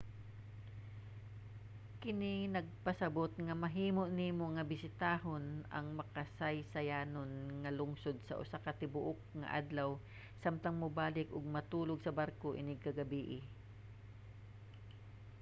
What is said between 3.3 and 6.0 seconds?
nga mahimo nimo nga bisitahon ang